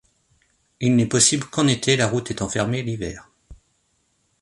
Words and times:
Il 0.79 0.95
n'est 0.95 1.05
possible 1.05 1.45
qu'en 1.45 1.67
été, 1.67 1.95
la 1.95 2.07
route 2.07 2.31
étant 2.31 2.49
fermée 2.49 2.81
l'hiver. 2.81 3.29